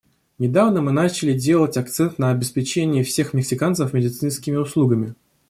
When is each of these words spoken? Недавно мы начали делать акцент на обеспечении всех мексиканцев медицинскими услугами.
Недавно 0.39 0.81
мы 0.81 0.91
начали 0.91 1.37
делать 1.37 1.77
акцент 1.77 2.17
на 2.17 2.31
обеспечении 2.31 3.03
всех 3.03 3.33
мексиканцев 3.35 3.93
медицинскими 3.93 4.55
услугами. 4.55 5.13